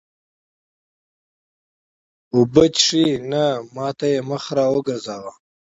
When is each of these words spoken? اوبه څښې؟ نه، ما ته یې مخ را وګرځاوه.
اوبه 2.33 2.63
څښې؟ 2.79 3.05
نه، 3.31 3.43
ما 3.75 3.87
ته 3.97 4.05
یې 4.13 4.19
مخ 4.29 4.43
را 4.57 4.65
وګرځاوه. 4.73 5.33